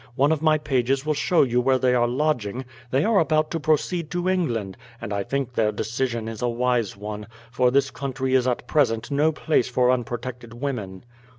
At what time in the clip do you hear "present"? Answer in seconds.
8.65-9.11